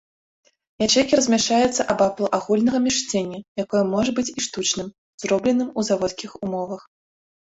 Ячэйкі 0.85 1.13
размяшчаюцца 1.19 1.85
абапал 1.95 2.29
агульнага 2.39 2.79
міжсцення, 2.85 3.39
якое 3.65 3.83
можа 3.93 4.11
быць 4.21 4.27
і 4.37 4.47
штучным, 4.49 4.87
зробленым 5.25 5.69
у 5.79 5.89
заводскіх 5.91 6.31
умовах. 6.49 6.81